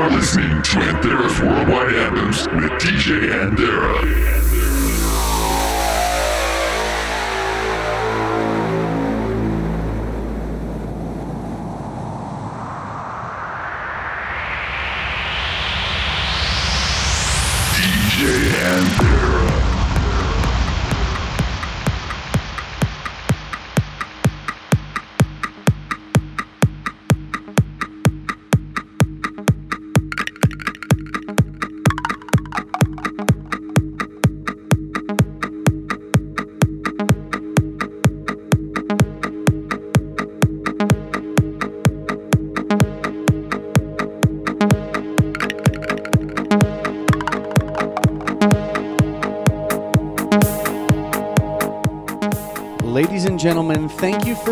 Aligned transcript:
are 0.00 0.10
listening 0.10 0.62
to 0.62 0.78
Anthera's 0.78 1.40
Worldwide 1.40 1.92
Anthems 1.92 2.46
with 2.46 2.70
DJ 2.80 3.32
Anthera. 3.32 4.47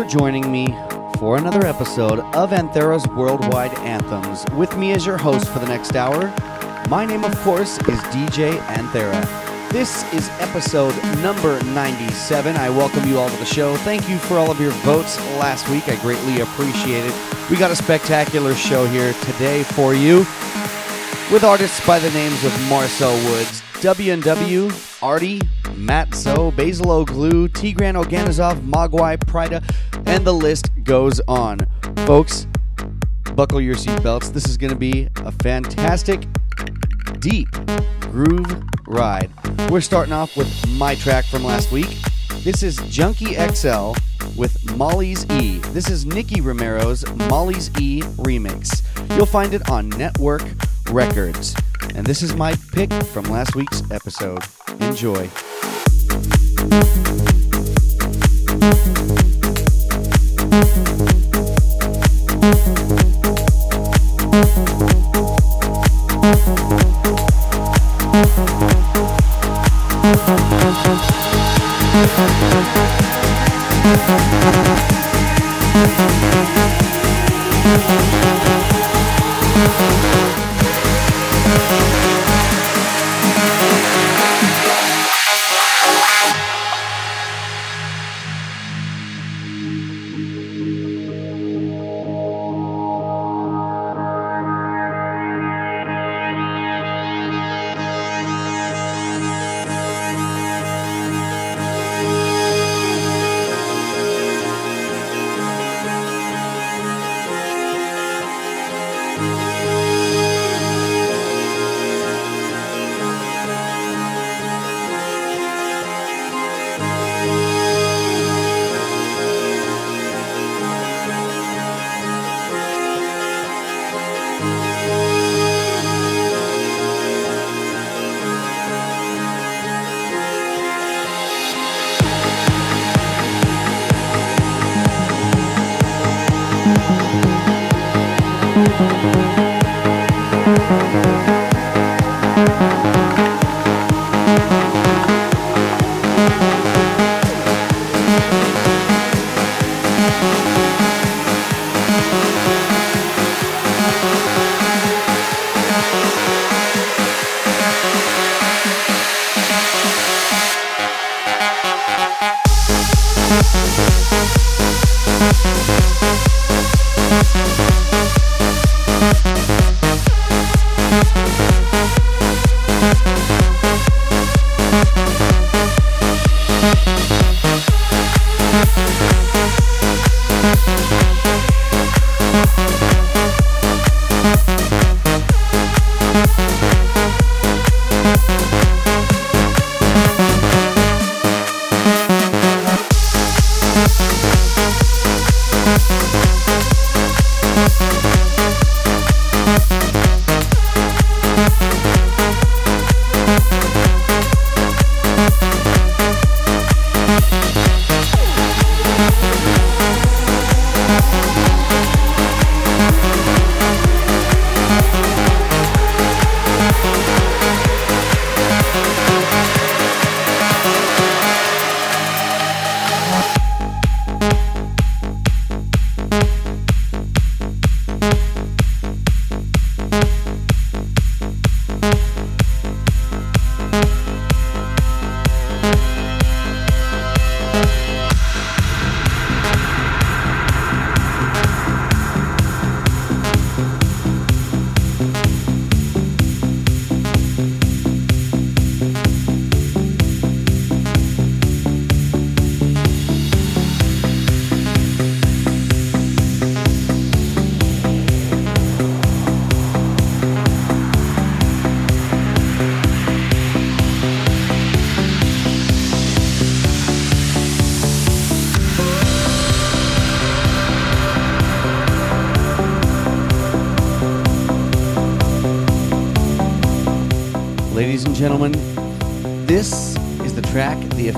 Joining 0.07 0.49
me 0.49 0.67
for 1.17 1.37
another 1.37 1.65
episode 1.65 2.19
of 2.33 2.51
Anthera's 2.51 3.05
Worldwide 3.09 3.77
Anthems. 3.79 4.45
With 4.55 4.77
me 4.77 4.93
as 4.93 5.05
your 5.05 5.17
host 5.17 5.49
for 5.49 5.59
the 5.59 5.65
next 5.65 5.97
hour, 5.97 6.33
my 6.87 7.05
name, 7.05 7.25
of 7.25 7.37
course, 7.39 7.77
is 7.79 7.99
DJ 8.13 8.57
Anthera. 8.67 9.21
This 9.69 10.05
is 10.13 10.29
episode 10.39 10.95
number 11.21 11.61
97. 11.65 12.55
I 12.55 12.69
welcome 12.69 13.05
you 13.09 13.19
all 13.19 13.29
to 13.29 13.35
the 13.35 13.45
show. 13.45 13.75
Thank 13.77 14.07
you 14.07 14.17
for 14.17 14.37
all 14.37 14.49
of 14.49 14.61
your 14.61 14.71
votes 14.71 15.19
last 15.39 15.67
week. 15.69 15.89
I 15.89 16.01
greatly 16.01 16.39
appreciate 16.39 17.03
it. 17.03 17.49
We 17.49 17.57
got 17.57 17.71
a 17.71 17.75
spectacular 17.75 18.55
show 18.55 18.85
here 18.85 19.11
today 19.23 19.63
for 19.63 19.93
you 19.93 20.19
with 21.33 21.43
artists 21.43 21.85
by 21.85 21.99
the 21.99 22.11
names 22.11 22.45
of 22.45 22.69
Marcel 22.69 23.13
Woods, 23.29 23.61
W&W, 23.81 24.69
Arty, 25.01 25.41
Matt 25.75 26.15
Zo, 26.15 26.51
Basil 26.51 26.89
O'Glue, 26.91 27.47
Tigran 27.49 28.01
Oganezov, 28.01 28.59
Mogwai, 28.61 29.17
Pryda, 29.17 29.63
and 30.07 30.25
the 30.25 30.33
list 30.33 30.71
goes 30.83 31.19
on. 31.27 31.59
Folks, 32.05 32.47
buckle 33.35 33.61
your 33.61 33.75
seatbelts. 33.75 34.33
This 34.33 34.47
is 34.47 34.57
going 34.57 34.71
to 34.71 34.79
be 34.79 35.09
a 35.17 35.31
fantastic, 35.31 36.25
deep 37.19 37.49
groove 38.01 38.63
ride. 38.87 39.29
We're 39.69 39.81
starting 39.81 40.13
off 40.13 40.35
with 40.37 40.49
my 40.69 40.95
track 40.95 41.25
from 41.25 41.43
last 41.43 41.71
week. 41.71 41.89
This 42.43 42.63
is 42.63 42.77
Junkie 42.87 43.35
XL 43.35 43.93
with 44.37 44.75
Molly's 44.75 45.29
E. 45.31 45.57
This 45.73 45.89
is 45.89 46.05
Nicky 46.05 46.41
Romero's 46.41 47.05
Molly's 47.29 47.69
E 47.79 48.01
remix. 48.01 48.83
You'll 49.15 49.25
find 49.25 49.53
it 49.53 49.69
on 49.69 49.91
Nettwerk 49.91 50.47
Records. 50.91 51.55
And 51.95 52.05
this 52.05 52.21
is 52.21 52.35
my 52.35 52.55
pick 52.71 52.91
from 52.93 53.25
last 53.25 53.55
week's 53.55 53.83
episode. 53.91 54.43
Enjoy. 54.79 55.29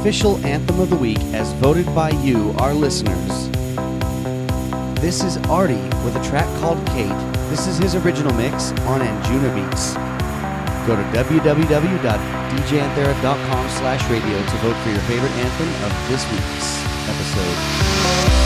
Official 0.10 0.42
anthem 0.44 0.80
of 0.80 0.90
the 0.90 0.96
week, 0.96 1.20
as 1.36 1.54
voted 1.62 1.86
by 1.94 2.10
you, 2.10 2.52
our 2.58 2.74
listeners. 2.74 3.48
This 5.00 5.24
is 5.24 5.38
Arty 5.46 5.84
with 6.04 6.16
a 6.16 6.24
track 6.24 6.48
called 6.60 6.84
Kate. 6.88 7.14
This 7.52 7.68
is 7.68 7.78
his 7.78 7.94
original 7.94 8.34
mix 8.34 8.72
on 8.90 9.02
Anjunabeats. 9.02 9.94
Go 10.88 10.96
to 10.96 11.04
www.djanthera.com 11.16 13.70
slash 13.70 14.10
radio 14.10 14.40
to 14.40 14.58
vote 14.58 14.78
for 14.78 14.90
your 14.90 15.02
favorite 15.02 15.34
anthem 15.34 15.70
of 15.86 15.92
this 16.10 16.26
week's 16.32 16.84
episode. 17.08 18.39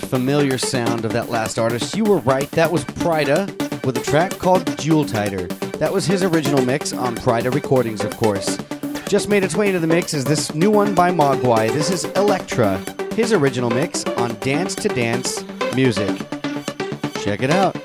Familiar 0.00 0.58
sound 0.58 1.04
of 1.04 1.12
that 1.12 1.30
last 1.30 1.58
artist, 1.58 1.96
you 1.96 2.04
were 2.04 2.18
right. 2.18 2.50
That 2.50 2.70
was 2.70 2.84
Pryda 2.84 3.46
with 3.84 3.96
a 3.96 4.02
track 4.02 4.32
called 4.38 4.78
Jewel 4.78 5.04
Tighter. 5.04 5.46
That 5.78 5.92
was 5.92 6.06
his 6.06 6.22
original 6.22 6.64
mix 6.64 6.92
on 6.92 7.14
Pryda 7.16 7.54
Recordings, 7.54 8.04
of 8.04 8.16
course. 8.16 8.58
Just 9.08 9.28
made 9.28 9.42
its 9.42 9.56
way 9.56 9.68
into 9.68 9.80
the 9.80 9.86
mix 9.86 10.14
is 10.14 10.24
this 10.24 10.54
new 10.54 10.70
one 10.70 10.94
by 10.94 11.10
Mogwai. 11.10 11.72
This 11.72 11.90
is 11.90 12.04
Electra, 12.16 12.78
his 13.14 13.32
original 13.32 13.70
mix 13.70 14.04
on 14.04 14.34
Dance 14.40 14.74
to 14.74 14.88
Dance 14.88 15.44
Music. 15.74 16.16
Check 17.22 17.42
it 17.42 17.50
out. 17.50 17.79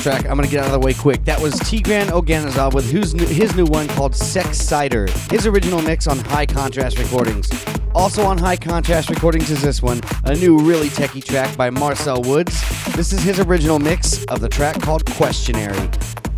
Track, 0.00 0.26
I'm 0.26 0.40
to 0.40 0.48
get 0.48 0.60
out 0.60 0.66
of 0.66 0.72
the 0.72 0.78
way 0.78 0.94
quick. 0.94 1.24
That 1.24 1.40
was 1.40 1.54
Tigran 1.54 2.06
Oganezov 2.06 2.74
with 2.74 2.90
his 2.90 3.14
new, 3.14 3.26
his 3.26 3.54
new 3.54 3.66
one 3.66 3.86
called 3.88 4.14
Sex 4.14 4.58
Cider. 4.58 5.06
His 5.30 5.46
original 5.46 5.82
mix 5.82 6.06
on 6.06 6.18
High 6.18 6.46
Contrast 6.46 6.98
Recordings. 6.98 7.50
Also 7.94 8.24
on 8.24 8.38
High 8.38 8.56
Contrast 8.56 9.10
Recordings 9.10 9.50
is 9.50 9.62
this 9.62 9.82
one, 9.82 10.00
a 10.24 10.34
new 10.34 10.58
really 10.58 10.88
techie 10.88 11.24
track 11.24 11.54
by 11.56 11.70
Marcel 11.70 12.22
Woods. 12.22 12.60
This 12.94 13.12
is 13.12 13.22
his 13.22 13.40
original 13.40 13.78
mix 13.78 14.24
of 14.26 14.40
the 14.40 14.48
track 14.48 14.80
called 14.80 15.04
Questionary. 15.04 15.90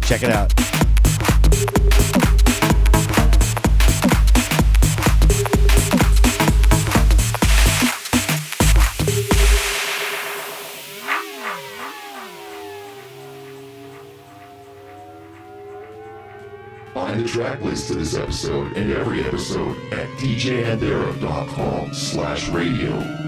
Check 0.03 0.23
it 0.23 0.31
out. 0.31 0.82
Track 17.33 17.63
list 17.63 17.89
to 17.89 17.95
this 17.95 18.15
episode 18.15 18.77
and 18.77 18.93
every 18.93 19.25
episode 19.25 19.75
at 19.91 20.07
djanthera.com 20.19 21.95
slash 21.95 22.51
radio. 22.51 23.22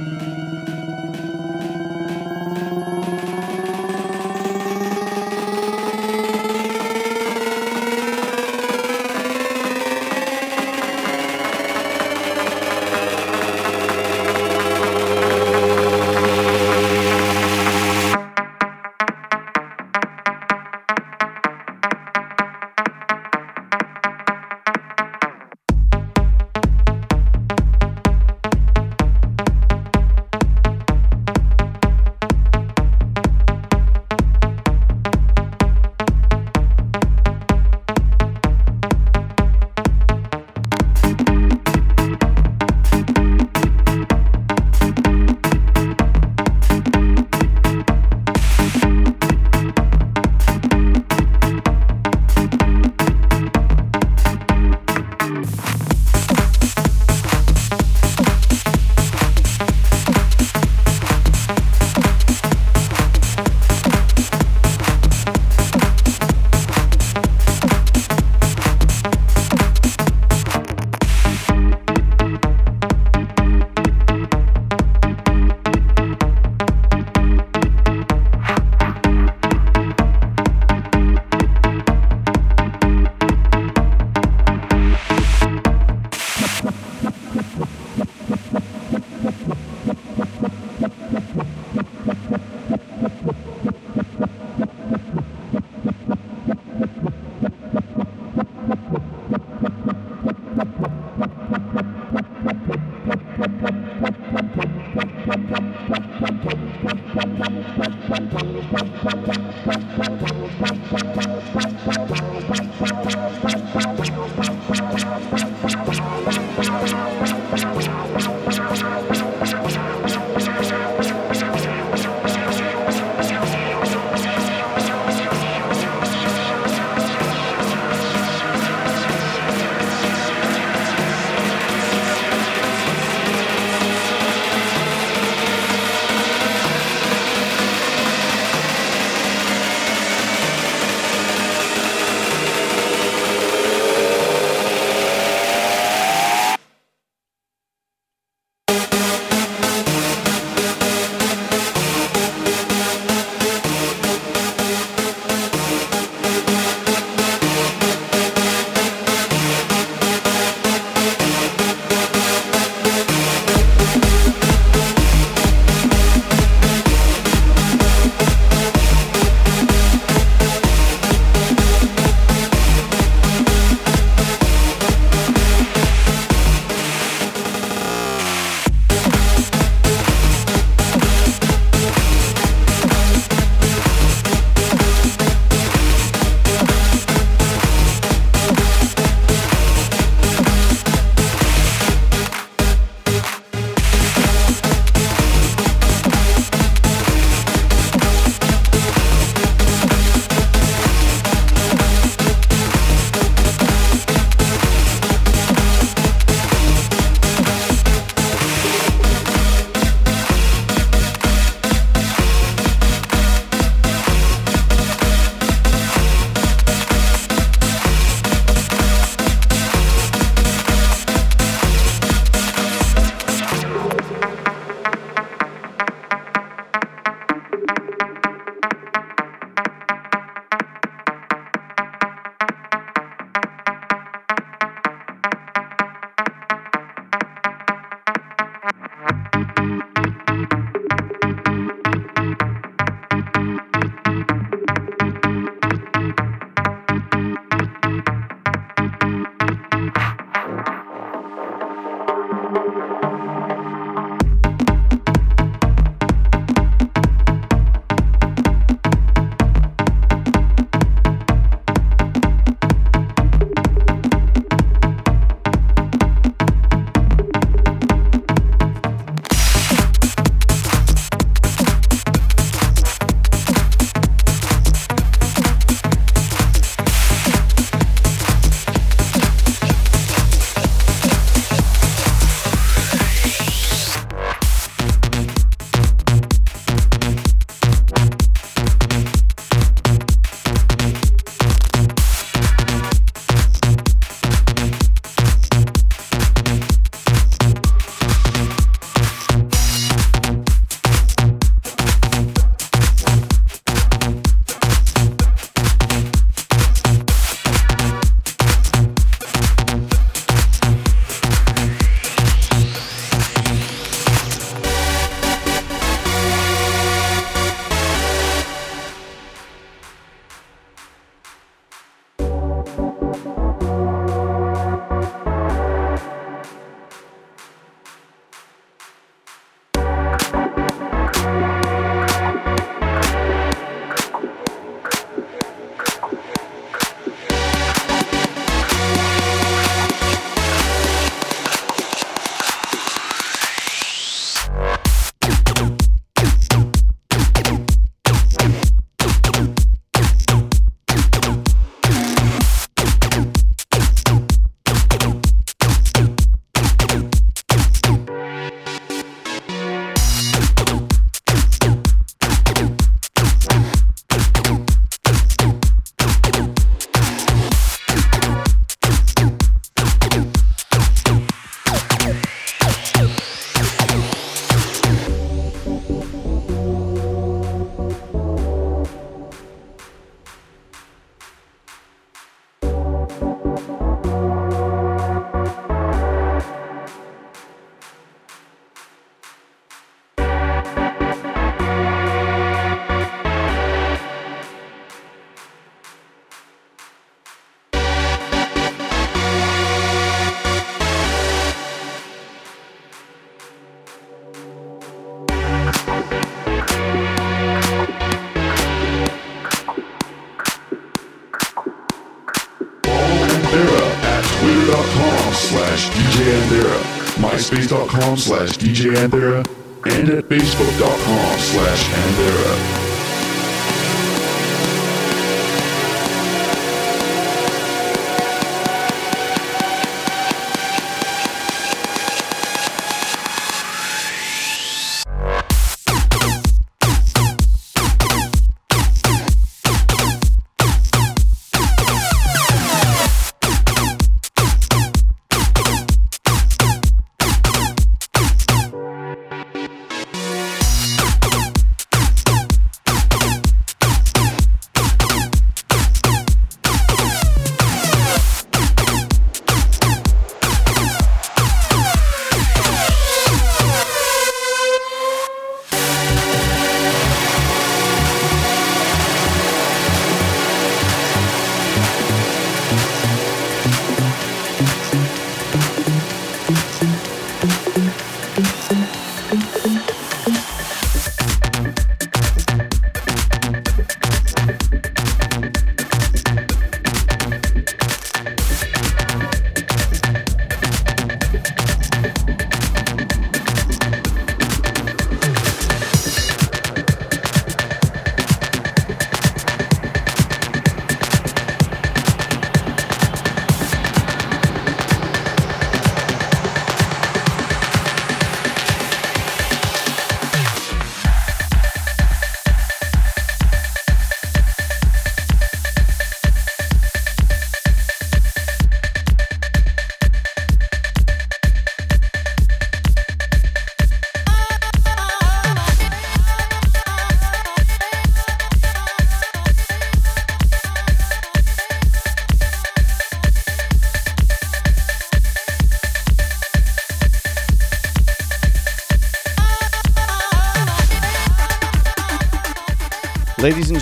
Slash 418.17 418.59
DJ 418.59 418.95
Anthera, 418.95 419.39
and 419.87 420.09
at 420.11 420.25
facebook.com 420.25 421.39
slash 421.39 421.89
Anthera. 421.91 422.84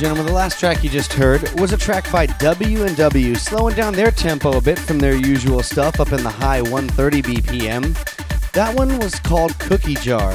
Gentlemen, 0.02 0.26
the 0.26 0.32
last 0.32 0.58
track 0.58 0.82
you 0.82 0.90
just 0.90 1.12
heard 1.12 1.48
was 1.60 1.72
a 1.72 1.76
track 1.76 2.10
by 2.10 2.26
W&W, 2.26 3.34
slowing 3.36 3.76
down 3.76 3.92
their 3.94 4.10
tempo 4.10 4.58
a 4.58 4.60
bit 4.60 4.76
from 4.76 4.98
their 4.98 5.14
usual 5.14 5.62
stuff 5.62 6.00
up 6.00 6.10
in 6.10 6.24
the 6.24 6.28
high 6.28 6.60
130 6.60 7.22
BPM. 7.22 8.50
That 8.50 8.74
one 8.74 8.98
was 8.98 9.20
called 9.20 9.56
Cookie 9.60 9.94
Jar. 9.94 10.32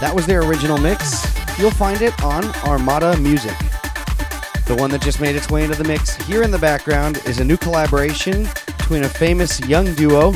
That 0.00 0.14
was 0.14 0.24
their 0.24 0.42
original 0.42 0.78
mix. 0.78 1.26
You'll 1.58 1.72
find 1.72 2.00
it 2.00 2.22
on 2.22 2.44
Armada 2.64 3.16
Music. 3.16 3.58
The 4.66 4.76
one 4.78 4.90
that 4.92 5.02
just 5.02 5.20
made 5.20 5.34
its 5.34 5.50
way 5.50 5.64
into 5.64 5.74
the 5.74 5.88
mix 5.88 6.14
here 6.14 6.44
in 6.44 6.52
the 6.52 6.58
background 6.58 7.20
is 7.26 7.40
a 7.40 7.44
new 7.44 7.56
collaboration 7.56 8.46
between 8.78 9.02
a 9.02 9.08
famous 9.08 9.58
young 9.66 9.92
duo, 9.94 10.32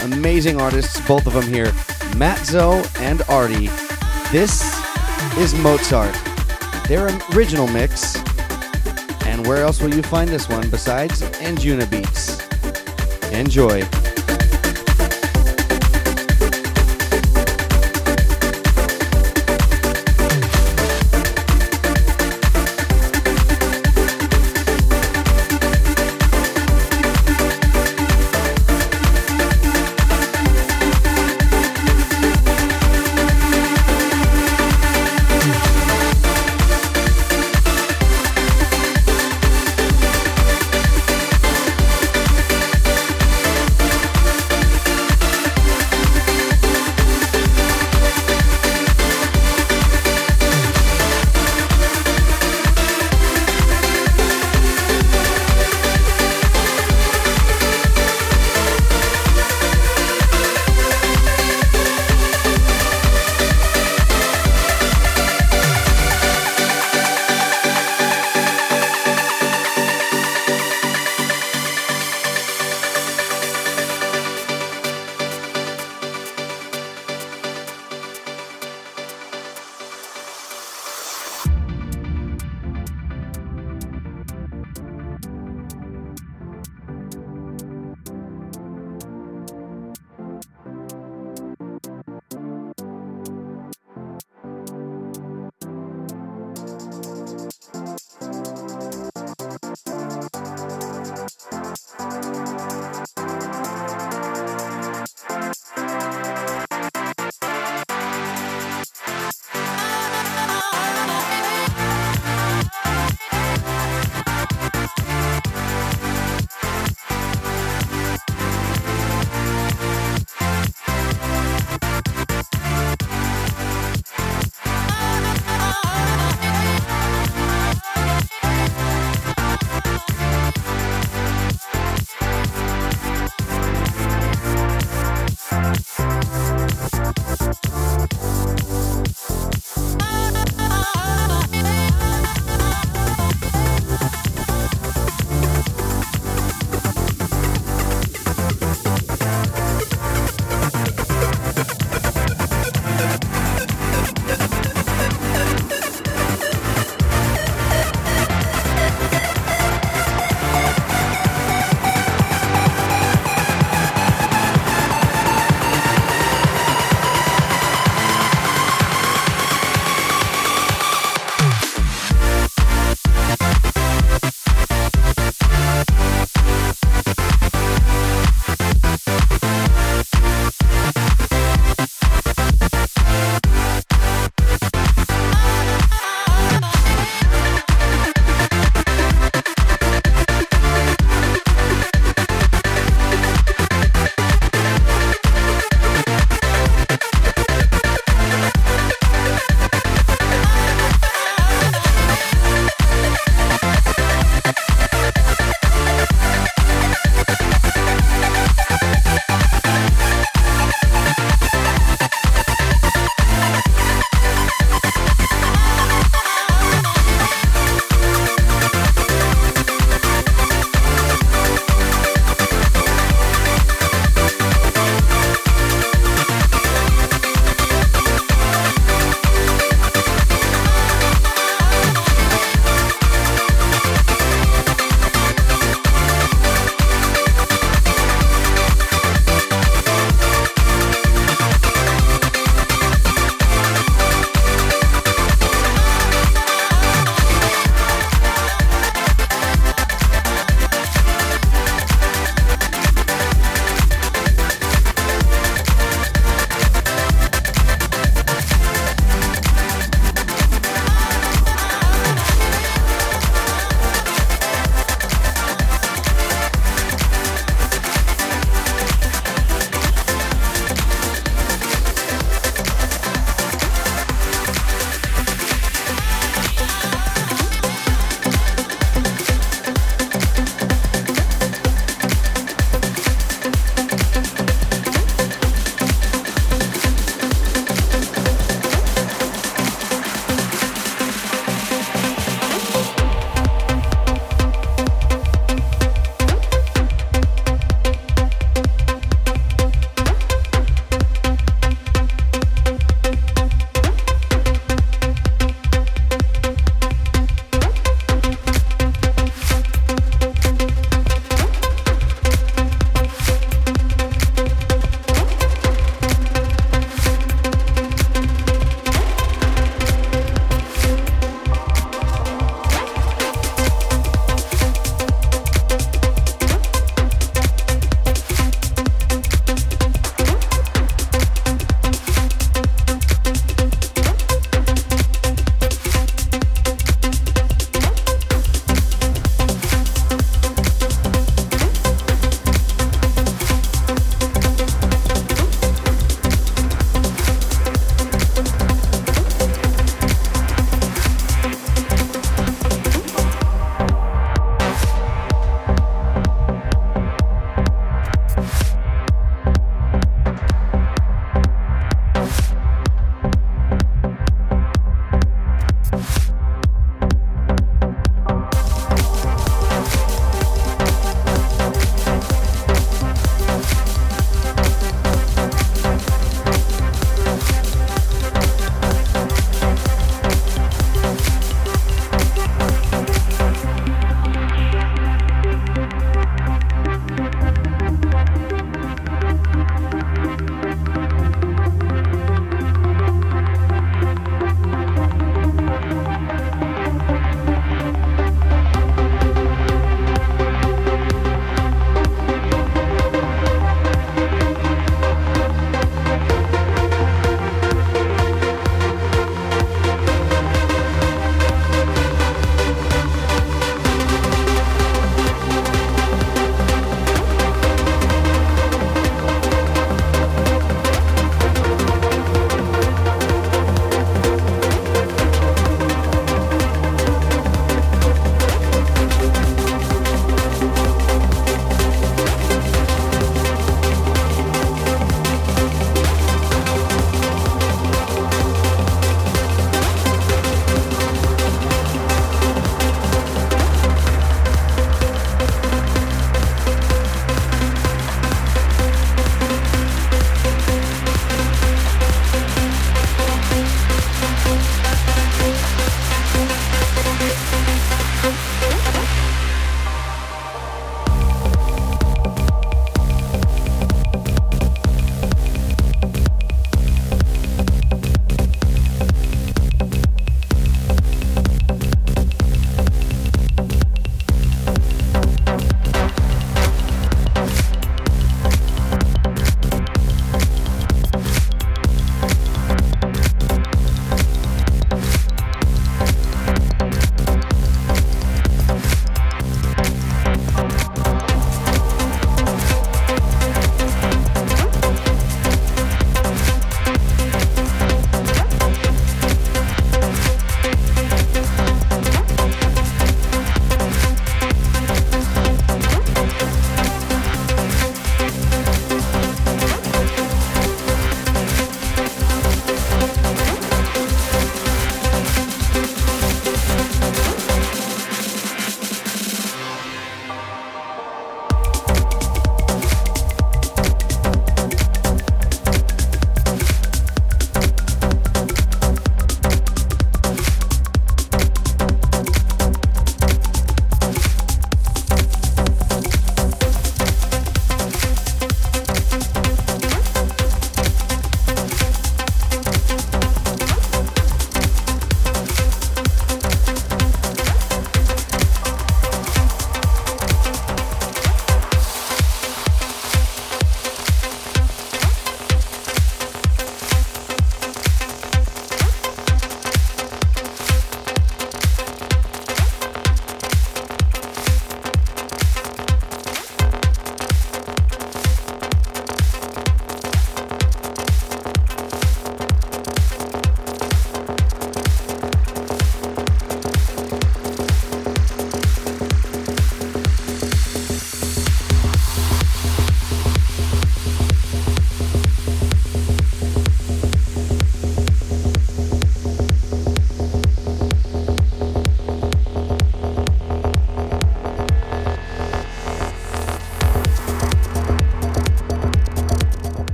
amazing 0.00 0.60
artists, 0.60 1.00
both 1.06 1.28
of 1.28 1.34
them 1.34 1.46
here, 1.46 1.72
Matt 2.16 2.40
Matzo 2.40 3.00
and 3.00 3.22
Arty. 3.28 3.68
This 4.32 4.64
is 5.38 5.54
Mozart 5.54 6.35
their 6.88 7.06
original 7.34 7.66
mix. 7.68 8.16
And 9.24 9.46
where 9.46 9.62
else 9.62 9.80
will 9.80 9.94
you 9.94 10.02
find 10.02 10.28
this 10.28 10.48
one 10.48 10.68
besides 10.70 11.22
Anjunabeats? 11.22 12.42
Enjoy. 13.32 13.82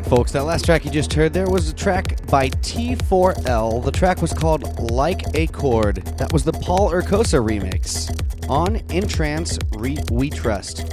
Right, 0.00 0.08
folks, 0.08 0.32
that 0.32 0.44
last 0.44 0.64
track 0.64 0.86
you 0.86 0.90
just 0.90 1.12
heard 1.12 1.34
there 1.34 1.50
was 1.50 1.68
a 1.68 1.74
track 1.74 2.26
by 2.28 2.48
T4L. 2.48 3.84
The 3.84 3.90
track 3.90 4.22
was 4.22 4.32
called 4.32 4.80
Like 4.90 5.24
a 5.34 5.46
Chord. 5.48 5.96
That 6.16 6.32
was 6.32 6.42
the 6.42 6.54
Paul 6.54 6.90
Urkosa 6.90 7.38
remix 7.44 8.08
on 8.48 8.76
In 8.88 9.06
Trance 9.06 9.58
Re- 9.72 9.98
We 10.10 10.30
Trust. 10.30 10.90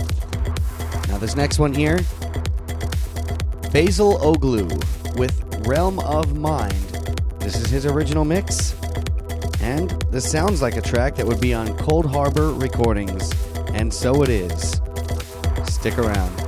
Now, 1.08 1.18
this 1.20 1.38
next 1.38 1.58
one 1.58 1.74
here 1.74 2.00
Basil 3.72 4.22
O'Glue 4.22 4.68
with 5.16 5.66
Realm 5.66 6.00
of 6.00 6.38
Mind. 6.38 6.74
This 7.40 7.56
is 7.56 7.70
his 7.70 7.86
original 7.86 8.26
mix, 8.26 8.76
and 9.62 9.90
this 10.12 10.30
sounds 10.30 10.62
like 10.62 10.76
a 10.76 10.82
track 10.82 11.16
that 11.16 11.26
would 11.26 11.40
be 11.40 11.54
on 11.54 11.70
Coldharbour 11.78 12.62
Recordings, 12.62 13.32
and 13.74 13.94
so 13.94 14.22
it 14.22 14.28
is. 14.28 14.82
Stick 15.64 15.98
around. 15.98 16.47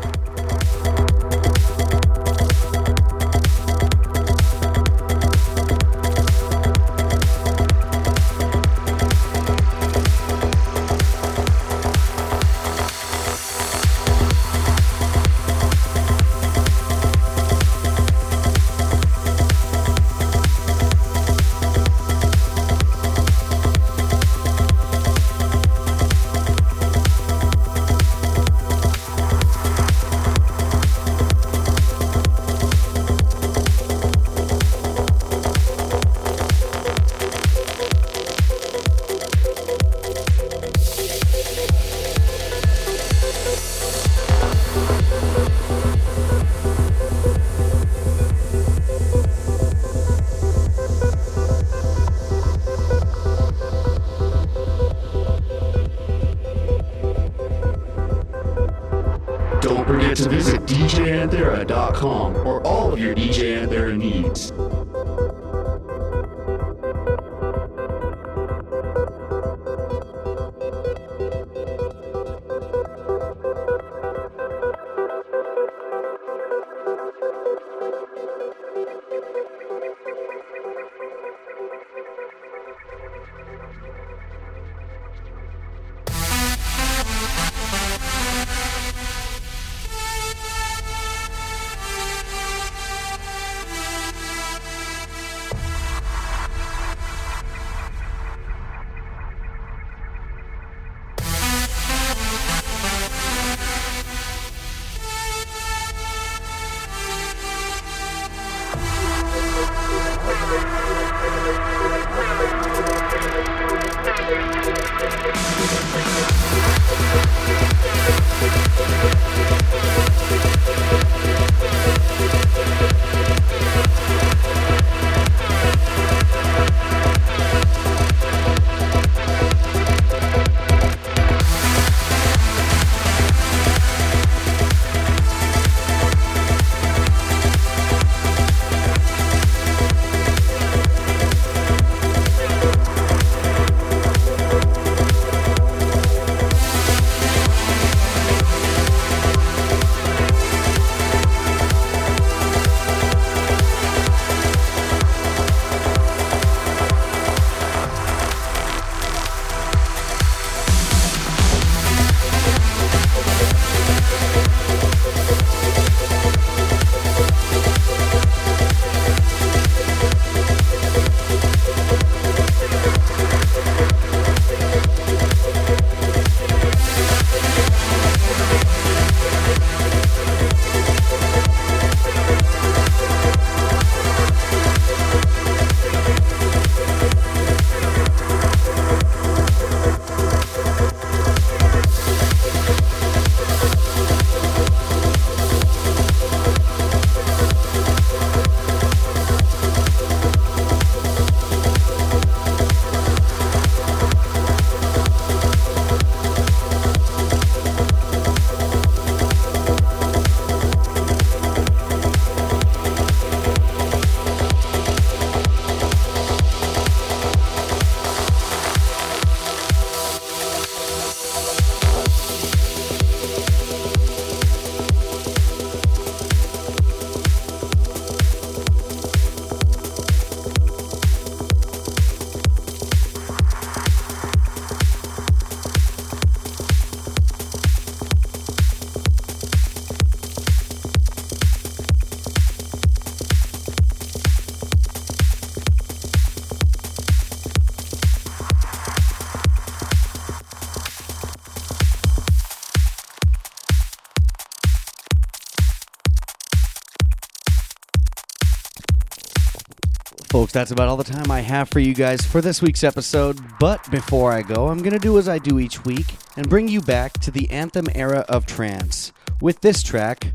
Folks, 260.49 260.55
that's 260.55 260.71
about 260.71 260.87
all 260.87 260.97
the 260.97 261.03
time 261.03 261.29
I 261.29 261.41
have 261.41 261.69
for 261.69 261.79
you 261.79 261.93
guys 261.93 262.25
for 262.25 262.41
this 262.41 262.59
week's 262.59 262.83
episode. 262.83 263.39
But 263.59 263.87
before 263.91 264.31
I 264.31 264.41
go, 264.41 264.69
I'm 264.69 264.79
going 264.79 264.93
to 264.93 264.97
do 264.97 265.19
as 265.19 265.29
I 265.29 265.37
do 265.37 265.59
each 265.59 265.85
week 265.85 266.07
and 266.37 266.49
bring 266.49 266.67
you 266.67 266.81
back 266.81 267.13
to 267.19 267.29
the 267.29 267.47
anthem 267.51 267.85
era 267.93 268.25
of 268.27 268.47
trance 268.47 269.13
with 269.41 269.61
this 269.61 269.83
track 269.83 270.33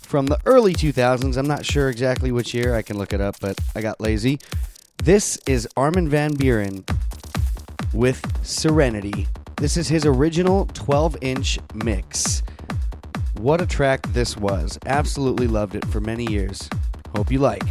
from 0.00 0.24
the 0.24 0.40
early 0.46 0.72
2000s. 0.72 1.36
I'm 1.36 1.46
not 1.46 1.66
sure 1.66 1.90
exactly 1.90 2.32
which 2.32 2.54
year. 2.54 2.74
I 2.74 2.80
can 2.80 2.96
look 2.96 3.12
it 3.12 3.20
up, 3.20 3.38
but 3.38 3.58
I 3.74 3.82
got 3.82 4.00
lazy. 4.00 4.38
This 5.04 5.36
is 5.46 5.68
Armin 5.76 6.08
van 6.08 6.32
Buuren 6.32 6.88
with 7.92 8.24
Serenity. 8.42 9.28
This 9.56 9.76
is 9.76 9.88
his 9.88 10.06
original 10.06 10.70
12 10.72 11.18
inch 11.20 11.58
mix. 11.74 12.42
What 13.34 13.60
a 13.60 13.66
track 13.66 14.00
this 14.14 14.38
was. 14.38 14.78
Absolutely 14.86 15.48
loved 15.48 15.74
it 15.74 15.84
for 15.84 16.00
many 16.00 16.24
years. 16.30 16.66
Hope 17.14 17.30
you 17.30 17.40
like. 17.40 17.64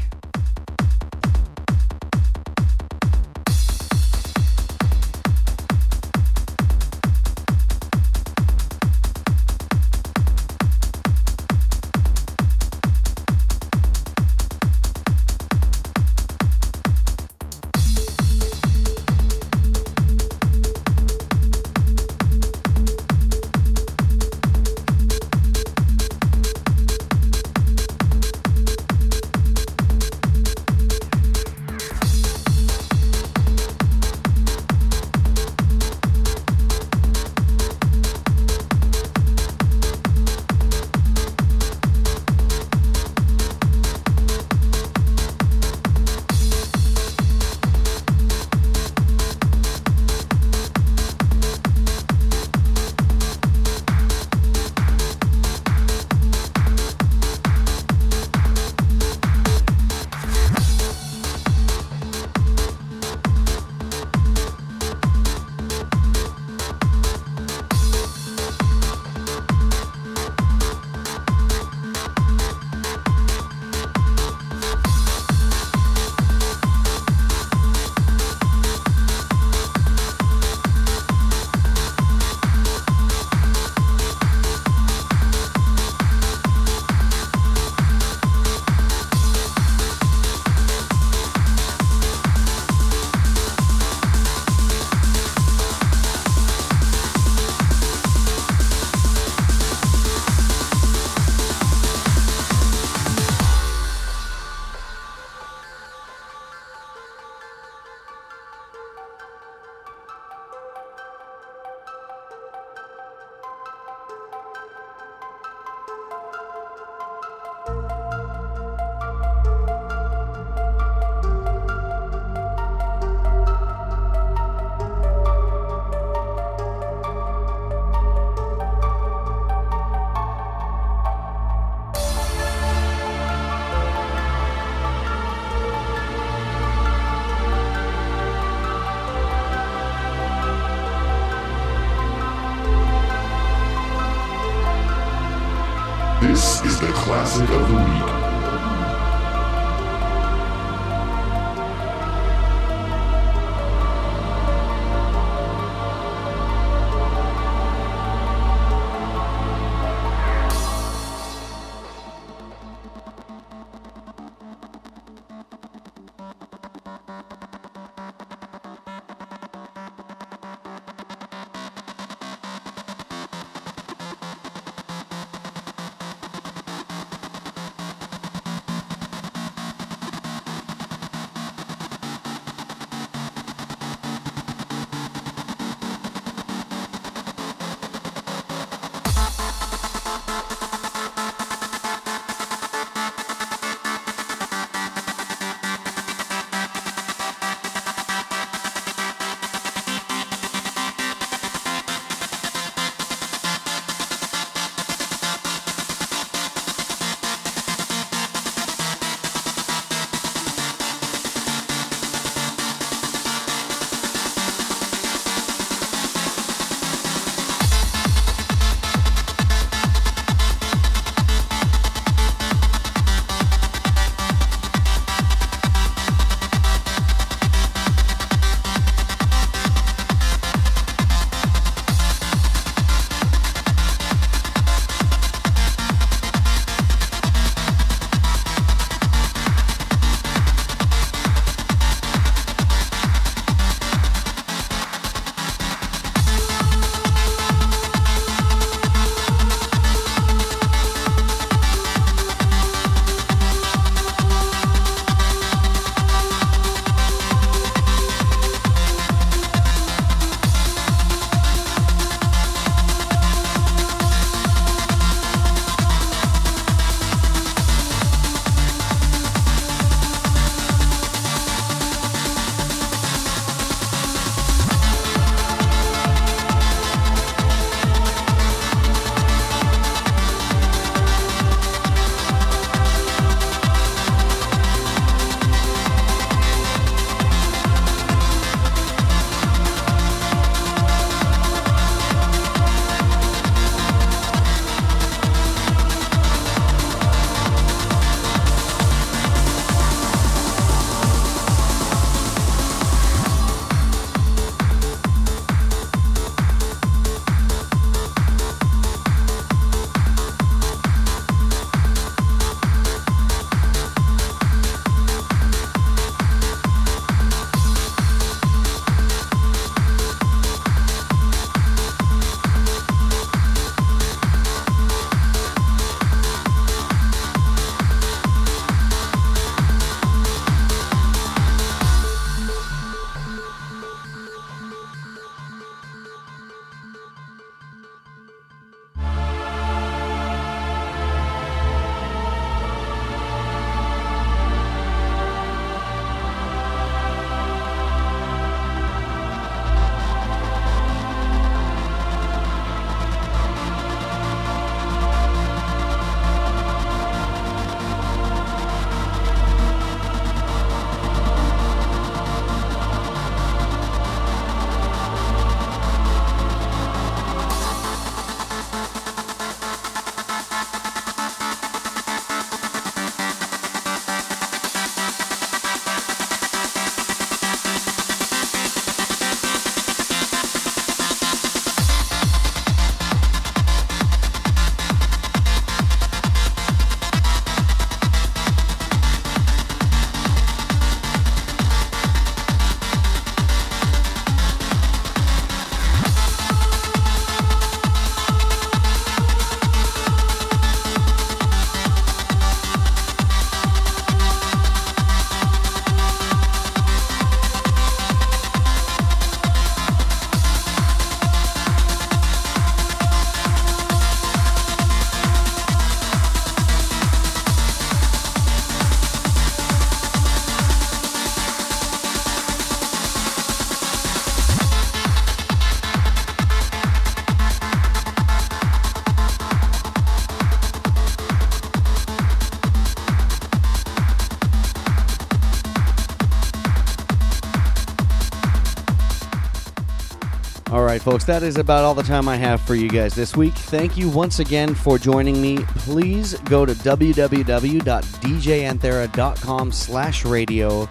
Folks, 441.10 441.24
that 441.24 441.42
is 441.42 441.58
about 441.58 441.84
all 441.84 441.96
the 441.96 442.04
time 442.04 442.30
I 442.30 442.36
have 442.36 442.62
for 442.62 442.76
you 442.76 442.88
guys 442.88 443.16
this 443.16 443.36
week. 443.36 443.56
Thank 443.56 443.98
you 443.98 444.10
once 444.10 444.38
again 444.38 444.76
for 444.76 445.00
joining 445.00 445.42
me. 445.42 445.58
Please 445.78 446.36
go 446.42 446.68
to 446.68 446.74
www.djanthera.com 446.74 449.72
slash 449.72 450.24
radio 450.24 450.88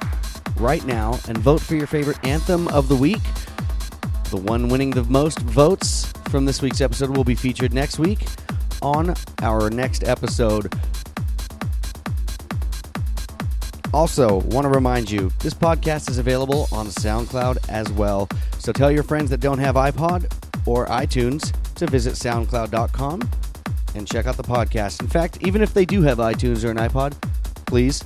right 0.56 0.84
now 0.84 1.20
and 1.28 1.38
vote 1.38 1.60
for 1.60 1.76
your 1.76 1.86
favorite 1.86 2.18
anthem 2.26 2.66
of 2.68 2.88
the 2.88 2.96
week. 2.96 3.22
The 4.30 4.38
one 4.38 4.68
winning 4.68 4.90
the 4.90 5.04
most 5.04 5.38
votes 5.38 6.12
from 6.30 6.44
this 6.44 6.62
week's 6.62 6.80
episode 6.80 7.16
will 7.16 7.22
be 7.22 7.36
featured 7.36 7.72
next 7.72 8.00
week 8.00 8.26
on 8.82 9.14
our 9.42 9.70
next 9.70 10.02
episode. 10.02 10.74
Also, 13.94 14.40
want 14.40 14.64
to 14.64 14.68
remind 14.68 15.08
you 15.08 15.30
this 15.38 15.54
podcast 15.54 16.10
is 16.10 16.18
available 16.18 16.66
on 16.72 16.86
SoundCloud 16.86 17.68
as 17.68 17.88
well. 17.92 18.28
So 18.68 18.72
tell 18.72 18.92
your 18.92 19.02
friends 19.02 19.30
that 19.30 19.40
don't 19.40 19.60
have 19.60 19.76
iPod 19.76 20.30
or 20.66 20.84
iTunes 20.88 21.54
to 21.76 21.86
visit 21.86 22.12
SoundCloud.com 22.12 23.30
and 23.94 24.06
check 24.06 24.26
out 24.26 24.36
the 24.36 24.42
podcast. 24.42 25.00
In 25.00 25.06
fact, 25.06 25.38
even 25.40 25.62
if 25.62 25.72
they 25.72 25.86
do 25.86 26.02
have 26.02 26.18
iTunes 26.18 26.66
or 26.66 26.70
an 26.70 26.76
iPod, 26.76 27.14
please 27.64 28.04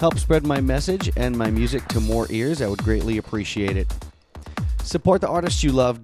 help 0.00 0.18
spread 0.18 0.44
my 0.44 0.60
message 0.60 1.12
and 1.16 1.38
my 1.38 1.48
music 1.48 1.86
to 1.90 2.00
more 2.00 2.26
ears. 2.30 2.60
I 2.60 2.66
would 2.66 2.82
greatly 2.82 3.18
appreciate 3.18 3.76
it. 3.76 3.86
Support 4.82 5.20
the 5.20 5.28
artists 5.28 5.62
you 5.62 5.70
love 5.70 6.00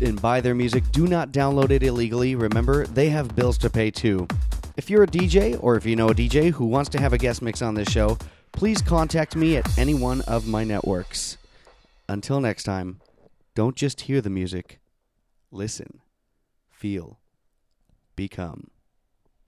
and 0.00 0.22
buy 0.22 0.40
their 0.40 0.54
music. 0.54 0.84
Do 0.92 1.08
not 1.08 1.32
download 1.32 1.72
it 1.72 1.82
illegally. 1.82 2.36
Remember, 2.36 2.86
they 2.86 3.08
have 3.08 3.34
bills 3.34 3.58
to 3.58 3.68
pay 3.68 3.90
too. 3.90 4.28
If 4.76 4.88
you're 4.88 5.02
a 5.02 5.08
DJ 5.08 5.60
or 5.60 5.74
if 5.74 5.84
you 5.84 5.96
know 5.96 6.10
a 6.10 6.14
DJ 6.14 6.52
who 6.52 6.66
wants 6.66 6.90
to 6.90 7.00
have 7.00 7.12
a 7.12 7.18
guest 7.18 7.42
mix 7.42 7.60
on 7.60 7.74
this 7.74 7.88
show, 7.88 8.18
please 8.52 8.80
contact 8.80 9.34
me 9.34 9.56
at 9.56 9.76
any 9.76 9.94
one 9.94 10.20
of 10.28 10.46
my 10.46 10.62
networks. 10.62 11.38
Until 12.08 12.40
next 12.40 12.62
time, 12.62 13.00
don't 13.56 13.74
just 13.74 14.02
hear 14.02 14.20
the 14.20 14.28
music, 14.28 14.80
listen, 15.50 16.02
feel, 16.68 17.18
become. 18.14 18.68